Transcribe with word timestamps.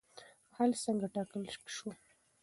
حل 0.55 0.71
څنګه 0.83 1.07
ټاکل 1.13 1.43
شو؟ 1.75 1.89